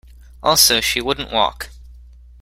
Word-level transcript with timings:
Also, 0.41 0.81
she 0.81 0.99
wouldn't 0.99 1.31
walk. 1.31 1.69